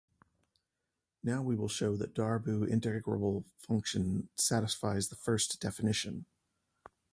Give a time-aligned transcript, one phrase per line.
[1.23, 6.25] Now we will show that a Darboux integrable function satisfies the first definition.